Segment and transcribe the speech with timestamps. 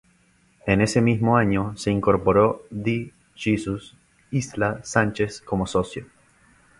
[0.65, 3.13] En ese mismo año se incorporó D.
[3.35, 3.95] Jesús
[4.31, 6.07] Isla Sánchez como socio.